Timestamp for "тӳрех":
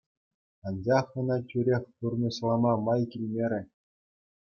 1.53-1.83